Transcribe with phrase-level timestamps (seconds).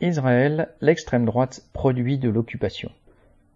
[0.00, 2.92] Israël, l'extrême droite produit de l'occupation.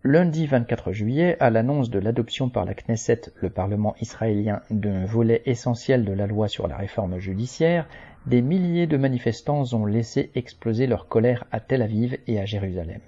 [0.03, 5.43] Lundi 24 juillet, à l'annonce de l'adoption par la Knesset, le Parlement israélien, d'un volet
[5.47, 7.87] essentiel de la loi sur la réforme judiciaire,
[8.27, 13.03] des milliers de manifestants ont laissé exploser leur colère à Tel Aviv et à Jérusalem.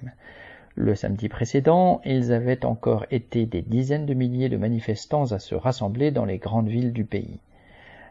[0.76, 5.56] Le samedi précédent, ils avaient encore été des dizaines de milliers de manifestants à se
[5.56, 7.40] rassembler dans les grandes villes du pays.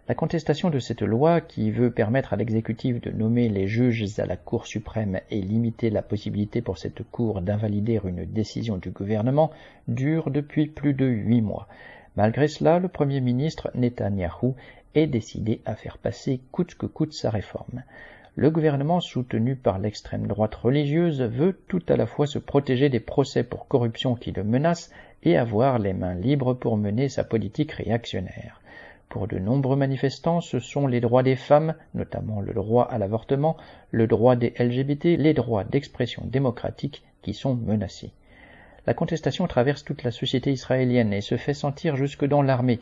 [0.09, 4.25] La contestation de cette loi, qui veut permettre à l'exécutif de nommer les juges à
[4.25, 9.49] la Cour suprême et limiter la possibilité pour cette Cour d'invalider une décision du gouvernement,
[9.87, 11.69] dure depuis plus de huit mois.
[12.17, 14.55] Malgré cela, le Premier ministre Netanyahou
[14.93, 17.83] est décidé à faire passer coûte que coûte sa réforme.
[18.35, 22.99] Le gouvernement soutenu par l'extrême droite religieuse veut tout à la fois se protéger des
[22.99, 24.91] procès pour corruption qui le menacent
[25.23, 28.59] et avoir les mains libres pour mener sa politique réactionnaire.
[29.13, 33.57] Pour de nombreux manifestants, ce sont les droits des femmes, notamment le droit à l'avortement,
[33.91, 38.09] le droit des LGBT, les droits d'expression démocratique qui sont menacés.
[38.87, 42.79] La contestation traverse toute la société israélienne et se fait sentir jusque dans l'armée.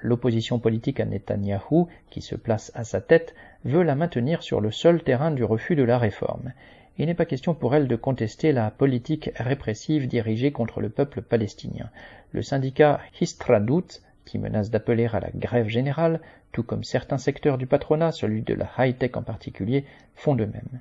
[0.00, 3.34] L'opposition politique à Netanyahou, qui se place à sa tête,
[3.64, 6.52] veut la maintenir sur le seul terrain du refus de la réforme.
[6.98, 11.20] Il n'est pas question pour elle de contester la politique répressive dirigée contre le peuple
[11.20, 11.90] palestinien.
[12.30, 16.20] Le syndicat Histradout qui menace d'appeler à la grève générale,
[16.52, 19.84] tout comme certains secteurs du patronat, celui de la high-tech en particulier,
[20.14, 20.80] font de même.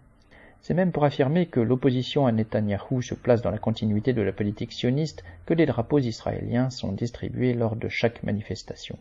[0.62, 4.34] C'est même pour affirmer que l'opposition à Netanyahou se place dans la continuité de la
[4.34, 8.98] politique sioniste que des drapeaux israéliens sont distribués lors de chaque manifestation.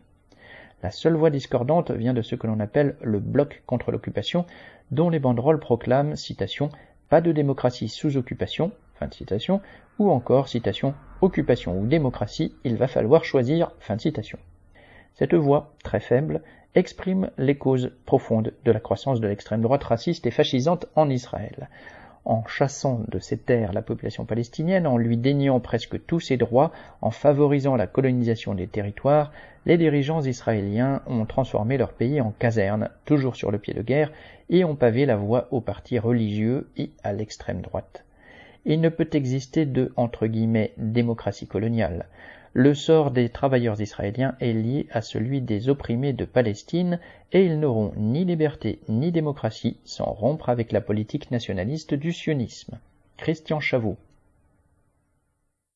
[0.83, 4.47] La seule voix discordante vient de ce que l'on appelle le bloc contre l'occupation,
[4.93, 6.69] dont les banderoles proclament, citation,
[7.09, 9.61] pas de démocratie sous occupation, fin de citation,
[9.99, 14.39] ou encore, citation, occupation ou démocratie, il va falloir choisir, fin de citation.
[15.15, 16.43] Cette voix, très faible,
[16.75, 21.69] exprime les causes profondes de la croissance de l'extrême droite raciste et fascisante en Israël.
[22.27, 26.73] En chassant de ses terres la population palestinienne, en lui déniant presque tous ses droits,
[27.01, 29.33] en favorisant la colonisation des territoires,
[29.65, 34.13] les dirigeants israéliens ont transformé leur pays en caserne, toujours sur le pied de guerre,
[34.51, 38.05] et ont pavé la voie aux partis religieux et à l'extrême droite
[38.67, 39.93] il ne peut exister de
[40.77, 42.07] démocratie coloniale.
[42.53, 46.99] Le sort des travailleurs israéliens est lié à celui des opprimés de Palestine
[47.33, 52.79] et ils n'auront ni liberté ni démocratie sans rompre avec la politique nationaliste du sionisme.
[53.19, 53.97] Christian Chavot